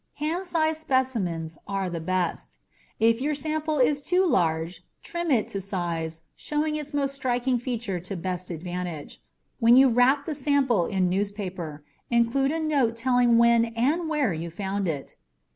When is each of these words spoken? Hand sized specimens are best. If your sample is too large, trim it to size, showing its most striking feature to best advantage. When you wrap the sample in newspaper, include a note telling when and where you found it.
Hand 0.15 0.47
sized 0.47 0.81
specimens 0.81 1.59
are 1.67 1.87
best. 1.87 2.57
If 2.99 3.21
your 3.21 3.35
sample 3.35 3.77
is 3.77 4.01
too 4.01 4.25
large, 4.25 4.83
trim 5.03 5.29
it 5.29 5.47
to 5.49 5.61
size, 5.61 6.23
showing 6.35 6.75
its 6.75 6.91
most 6.91 7.13
striking 7.13 7.59
feature 7.59 7.99
to 7.99 8.15
best 8.15 8.49
advantage. 8.49 9.21
When 9.59 9.75
you 9.75 9.89
wrap 9.89 10.25
the 10.25 10.33
sample 10.33 10.87
in 10.87 11.07
newspaper, 11.07 11.83
include 12.09 12.49
a 12.51 12.59
note 12.59 12.95
telling 12.95 13.37
when 13.37 13.65
and 13.77 14.09
where 14.09 14.33
you 14.33 14.49
found 14.49 14.87
it. 14.87 15.17